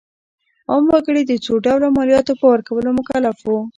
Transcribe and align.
عام 0.69 0.83
وګړي 0.91 1.21
د 1.25 1.31
څو 1.45 1.53
ډوله 1.65 1.87
مالیاتو 1.97 2.33
په 2.39 2.45
ورکولو 2.53 2.89
مکلف 2.99 3.37
وو. 3.45 3.59